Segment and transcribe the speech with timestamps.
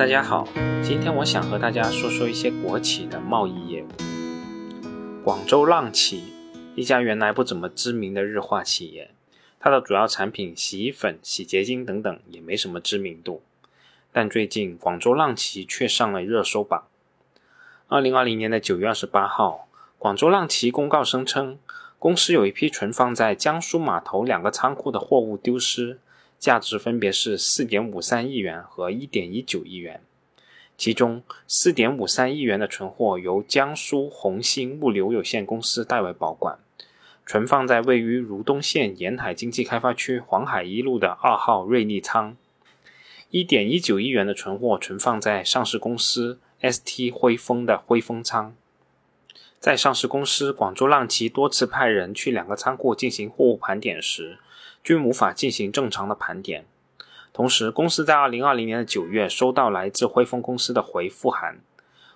[0.00, 0.48] 大家好，
[0.82, 3.88] 今天我想和大家说说一些国企的贸易业务。
[5.22, 6.24] 广州浪企，
[6.74, 9.10] 一家原来不怎么知名的日化企业，
[9.58, 13.42] 它的主要产品洗衣粉、洗洁精等等也没什么知名度，
[14.10, 16.84] 但最近广州浪企却上了热搜榜。
[17.88, 21.58] 二零二零年的九月二十八号，广州浪企公告声称，
[21.98, 25.98] 公司有一批存放在江苏码头两个仓库的货物丢失。
[26.40, 30.00] 价值分别是四点五三亿元和一点一九亿元，
[30.78, 36.58] 其中四点五三亿元的存货由江苏红星物流有限公司代为保管，
[37.26, 42.36] 存放在位于如东县沿海经济开发区黄海一路的二号瑞丽仓；
[43.28, 48.56] 一点一九亿元的存货存放在上市公司 ST 辉丰的辉丰仓。
[49.58, 54.38] 在上市公司广州浪奇多次派人去两个仓库进行货物盘点时，
[54.82, 56.64] 均无法进行正常的盘点。
[57.32, 61.60] 同时，公司在二零二零年的九月收到来自汇丰公司的回复函。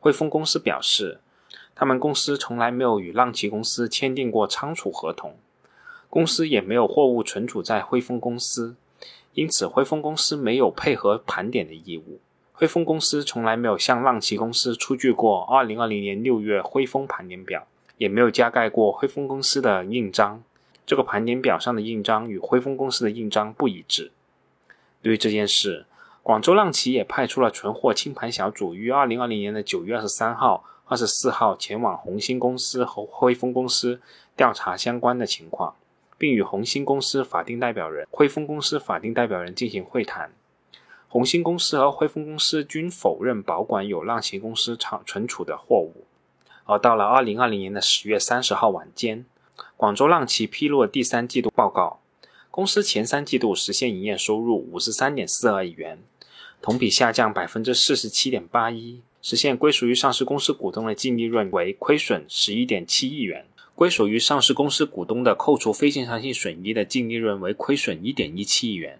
[0.00, 1.20] 汇丰公司表示，
[1.74, 5.36] 他们公司从来没有与浪奇公司签订过仓储合同，
[6.10, 8.74] 公司也没有货物存储在汇丰公司，
[9.34, 12.20] 因此汇丰公司没有配合盘点的义务。
[12.52, 17.66] 汇丰公司从来没有向浪奇公司出具过二零二零年六月汇丰盘点表，
[17.98, 20.42] 也没有加盖过汇丰公司的印章。
[20.86, 24.12] 这个盘点表上的印章与汇丰公司的印章不一致。
[25.02, 25.84] 对于这件事，
[26.22, 34.00] 广州浪奇也派出了存货清盘小组，于二零二零年的九月二十三号、二十四号前往红星公司和汇丰公司
[34.36, 35.74] 调查相关的情况，
[36.16, 40.30] 并与红星公司法定代表人、汇丰公司法定代表人进行会谈。
[41.08, 46.04] 红星公司和汇丰公司均否认保管有浪奇公司厂存储的货物。
[46.64, 49.24] 而到了二零二零年的十月三十号晚间。
[49.76, 52.00] 广州浪奇披露了第三季度报告，
[52.50, 55.98] 公司前三季度实现营业收入五十三点四二亿元，
[56.62, 63.44] 同比下降百分之四十七点八一，实现归属于上市公司股东的净利润为亏损十一点七亿元，
[63.74, 68.98] 归属于上市公司股东的扣除非经常性损益的净利润为亏损一点一七亿元。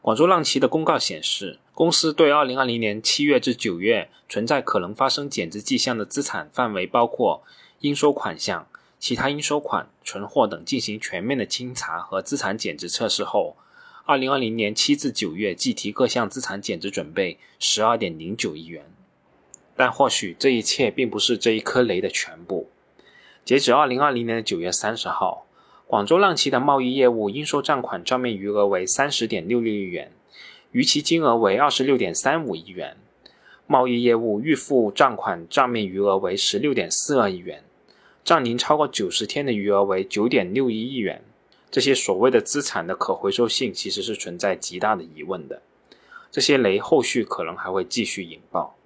[0.00, 7.42] 广州浪奇的公告显示，公司对二零二零年七月至九月存在可能发生减值迹象的资产范围包括
[7.80, 8.66] 应收款项。
[8.98, 13.56] 其他应收款、存货等进行全面的清查和资产减值测试后，
[14.04, 18.84] 二零二零年七至九月计提各项资产减值准备十二点零九亿元。
[19.76, 22.68] 但或许这一切并不是这一颗雷的全部。
[23.44, 25.46] 截止二零二零年的九月三十号，
[25.86, 30.10] 广州浪奇的贸易业务应收账款账面余额为三十点六六亿元，
[30.72, 32.96] 逾期金额为二十六点三五亿元；
[33.68, 37.62] 贸易业务预付账款账面余额为十六点四二亿元。
[38.28, 41.24] 账龄超过九十天的余额为九点六一亿元，
[41.70, 45.62] 这些所谓的资产的可回收性其实是存在极大的疑问的。
[46.30, 48.76] 这些雷后续可能还会继续引爆。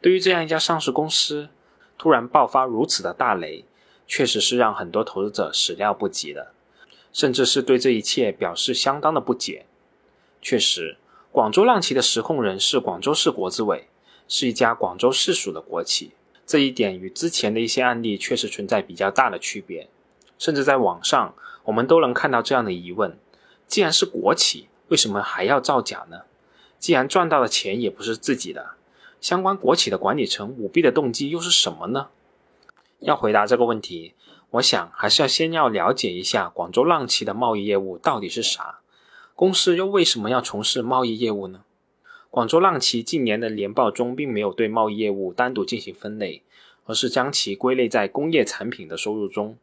[0.00, 1.50] 对于这样一家上市公司
[1.98, 3.66] 突然爆发如此的大雷，
[4.06, 6.52] 确实是让很多投资者始料不及的，
[7.12, 9.66] 甚至是对这一切表示相当的不解。
[10.40, 10.96] 确实，
[11.30, 13.88] 广州浪奇的实控人是广州市国资委，
[14.26, 16.12] 是一家广州市属的国企。
[16.46, 19.88] 这一点与之前的一些案例确实存在比较大的区别，
[20.38, 21.34] 甚至在网上
[21.64, 23.18] 我们都能看到这样的疑问：
[23.66, 26.22] 既然是国企，为什么还要造假呢？
[26.78, 28.74] 既然赚到的钱也不是自己的，
[29.20, 32.08] 相关国企的管理层舞弊的动机又是什么呢？
[33.00, 34.14] 要回答这个问题，
[34.50, 38.78] 我想还是要先要了解一下广州浪奇的贸易业务到底是啥，
[39.34, 41.64] 公司又为什么要从事贸易业务呢？
[42.36, 46.42] 广州浪奇近年的年报中并没有对贸易业务单独进行分类，
[46.84, 49.56] 而是将其归类在工业产品的收入中。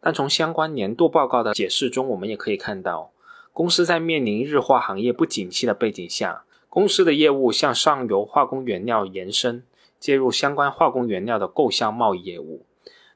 [0.00, 3.10] 但从相关年度报告的解释中，我们也可以看到，
[3.52, 9.64] 公司在面临日化行业不景气的背景下，公司的业务向上游化工原料延伸，
[9.98, 12.64] 介入相关化工原料的购销贸易业务，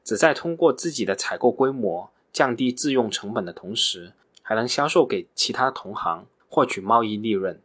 [0.02, 7.60] 旨在通过自己的采购规模降低自用成本的同时，还能销售给其他同行，获取贸易利润。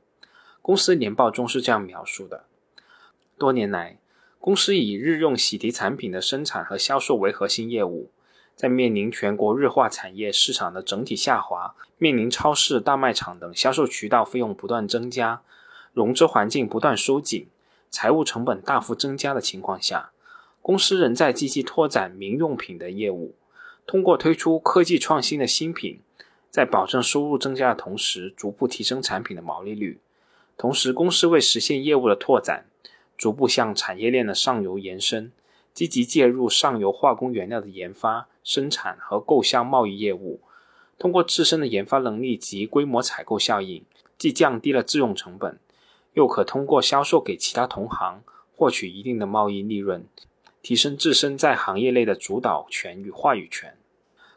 [0.70, 2.44] 公司年报中是这样描述的：
[3.40, 3.98] 多年来，
[4.38, 8.12] 公司以日用洗涤产品的生产和销售为核心业务。
[8.56, 15.42] 在面临全国日化产业市场的整体下滑，面临超市、大卖场等销售渠道费用不断增加，
[15.92, 17.48] 融资环境不断收紧，
[17.90, 20.12] 财务成本大幅增加的情况下，
[20.62, 23.34] 公司仍在积极拓展民用品的业务，
[23.88, 26.02] 通过推出科技创新的新品，
[26.52, 30.00] 在保证收入增加的同时，逐步提升产品的毛利率。
[30.62, 32.66] 同时，公司为实现业务的拓展，
[33.18, 35.32] 逐步向产业链的上游延伸，
[35.74, 40.42] 积极介入上游化工原料的研发、生产和购销贸易业务。
[40.98, 43.86] 通过自身的研发能力及规模采购效应，
[44.18, 45.58] 既降低了自用成本，
[46.16, 48.22] 又可通过销售给其他同行
[48.54, 50.06] 获取一定的贸易利润，
[50.62, 53.78] 提升自身在行业内的主导权与话语权。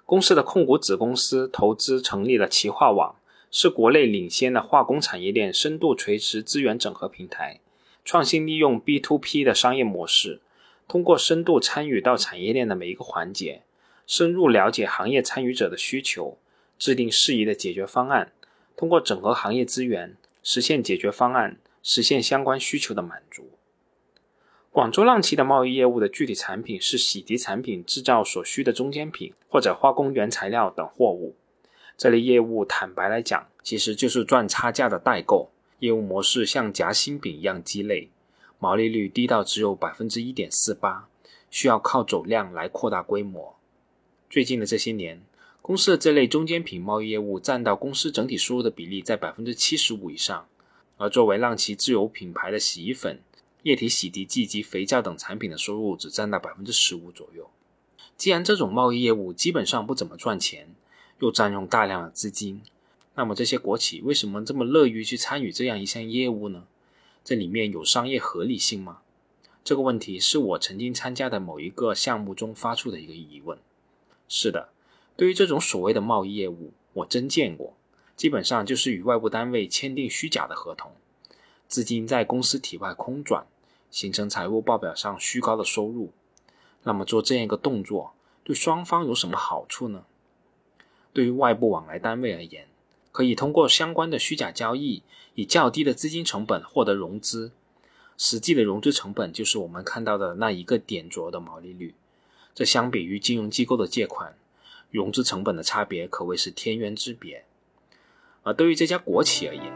[0.06, 3.16] 公司的控股子公司投资成立了奇化网，
[3.54, 7.60] 是国内领先的化工产业链深度垂直资源整合平台，
[8.02, 10.40] 创新利用 B to P 的商业模式，
[10.88, 13.60] 通过深度参与到产业链的每一个环节，
[14.06, 16.38] 深入了解行业参与者的需求，
[16.78, 18.32] 制定适宜的解决方案，
[18.74, 23.50] 通过整合行业资源，实现解决方案，实现相关需求的满足。
[24.70, 31.36] 广州浪奇的贸易业务的具体产品是洗涤产品制造所需的中间品或者化工原材料等货物。
[31.96, 35.50] 这类业务坦白来讲，其实就是赚差价的代购。
[35.78, 38.08] 业务模式像夹心饼一样鸡肋，
[38.58, 41.08] 毛利率低到只有百分之一点四八，
[41.50, 43.56] 需要靠走量来扩大规模。
[44.30, 45.22] 最近的这些年，
[45.60, 50.46] 公司的这类中间品贸易业务占到公司整体收入的比例在百分之七十五以上，
[50.96, 53.20] 而作为浪奇自有品牌的洗衣粉。
[53.64, 57.48] 液体洗涤剂及肥皂等产品的收入只占到百分之十五左右。
[58.16, 60.74] 既然这种贸易业务基本上不怎么赚钱，
[61.22, 62.62] 又占用大量的资金，
[63.14, 66.64] 那么这些国企为什么这么乐于去参与这样一项业务呢？
[67.22, 69.02] 这里面有商业合理性吗？
[69.62, 73.56] 这个问题是我曾经参加的某一个项目中发出的一个疑问。
[74.26, 74.70] 是的，
[75.16, 77.76] 对于这种所谓的贸易业务，我真见过，
[78.16, 80.90] 基本上就是与外部单位签订虚假的合同，
[81.68, 83.46] 资金在公司体外空转。
[83.92, 86.10] 形成财务报表上虚高的收入，
[86.82, 90.04] 那么做这样一个动作对双方有什么好处呢？
[91.12, 92.66] 对于外部往来单位而言，
[93.10, 95.02] 可以通过相关的虚假交易，
[95.34, 97.52] 以较低的资金成本获得融资，
[98.16, 101.94] 实际的融资成本就是我们看到的那一个点左右的毛利率。
[102.54, 104.34] 这相比于金融机构的借款，
[104.90, 107.44] 融资成本的差别可谓是天渊之别。
[108.42, 109.72] 而对于这家国企而言，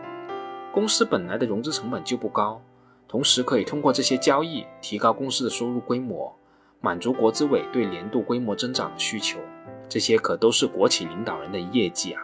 [0.72, 2.62] 公司本来的融资成本就不高。
[3.08, 6.36] 同时可以通过这些交易提高公司的收入规模，
[6.80, 9.38] 满足国资委对年度规模增长的需求，
[9.88, 12.22] 这些可都是国企领导人的业绩啊！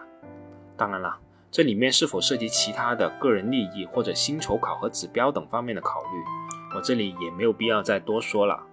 [0.76, 1.17] 当然了，
[1.50, 8.64] 这里面是否涉及其他的个人利益或者薪酬考核指标等方面的考虑，我这里也没有必要再多说了。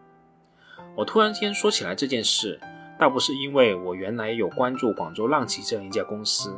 [0.96, 2.60] 我突然间说起来这件事，
[2.98, 6.58] 倒不是因为我原来有关注广州浪奇这样一家公司，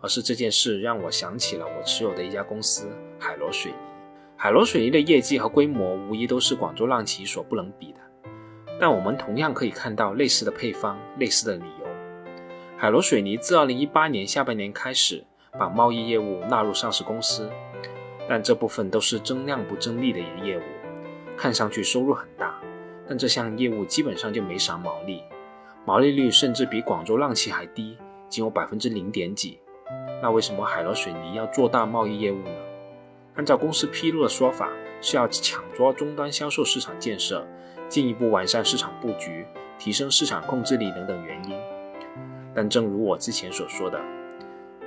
[0.00, 2.88] 而是这件事让我想起了我持有的一家公司
[3.18, 3.78] 海螺水泥。
[4.36, 8.00] 海螺水泥的业绩和规模无疑都是广州浪奇所不能比的，
[8.82, 11.86] 但我们同样可以看到类似的配方、类似的理由。
[12.76, 15.24] 海螺水泥自2018年下半年开始
[15.56, 17.48] 把贸易业务纳入上市公司，
[18.28, 20.62] 但这部分都是增量不增利的业务，
[21.36, 22.60] 看上去收入很大，
[23.06, 25.22] 但这项业务基本上就没啥毛利，
[25.84, 27.96] 毛利率甚至比广州浪奇还低，
[28.28, 29.60] 仅有百分之零点几。
[30.20, 32.50] 那为什么海螺水泥要做大贸易业务呢？
[33.36, 37.46] 按照公司披露的说法，是要抢抓终端销售市场建设，
[37.92, 39.46] 进一步完善市场布局，
[39.78, 41.54] 提升市场控制力等等原因。
[42.54, 44.00] 但正如我之前所说的，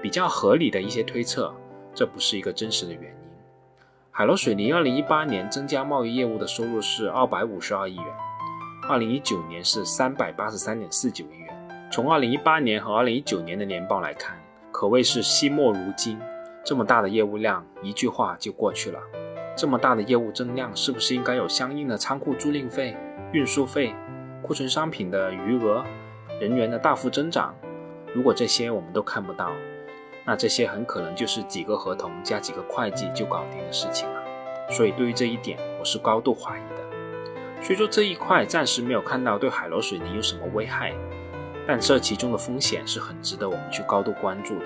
[0.01, 1.53] 比较合理的一些推测，
[1.93, 3.29] 这不是一个真实的原因。
[4.09, 8.05] 海螺水泥2018年增加贸易业务的收入是252亿元
[8.89, 11.89] ，2019年是383.49亿元。
[11.91, 14.35] 从2018年和2019年的年报来看，
[14.71, 16.19] 可谓是惜墨如金。
[16.63, 18.99] 这么大的业务量，一句话就过去了。
[19.55, 22.95] 这么大的业务增量，是不是应该有相应的仓库租赁费、
[23.31, 23.95] 运输费、
[24.41, 25.83] 库存商品的余额、
[26.41, 27.55] 人员的大幅增长？
[28.13, 29.51] 如果这些我们都看不到，
[30.25, 34.21] 那这些很可能就是几个合同加几个会计就搞定的事情了。
[34.69, 37.61] 所以对于这一点，我是高度怀疑的。
[37.61, 40.93] 虽说这一块暂时没有看到对海螺水泥有什么危害，
[41.65, 44.65] 但这其中的风险是很值得我们去高度关注的。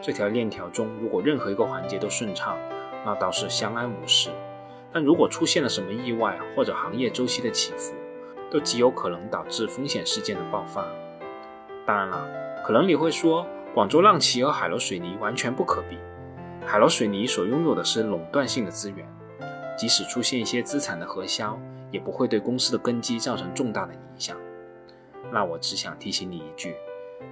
[0.00, 2.56] 这条链条中，如果任何一个环节都顺畅，
[3.04, 4.30] 那倒是相安无事；
[4.92, 7.94] 但如果出现了什么意外或者行业周期的起伏，
[8.50, 10.86] 都极有可能导致风险事件的爆发。
[11.86, 12.28] 当然了，
[12.64, 15.98] 可能你会说，广州浪奇和海螺水泥完全不可比。
[16.64, 19.04] 海螺水泥所拥有的是垄断性的资源，
[19.76, 21.58] 即使出现一些资产的核销，
[21.90, 24.36] 也不会对公司的根基造成重大的影响。
[25.32, 26.76] 那我只想提醒你一句：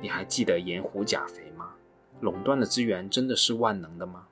[0.00, 1.70] 你还记得盐湖钾肥吗？
[2.20, 4.26] 垄断的资源真的是万能的吗？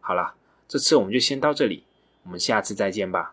[0.00, 0.34] 好了，
[0.70, 1.82] 这次我们就先到这里，
[2.22, 3.32] 我们下次再见吧。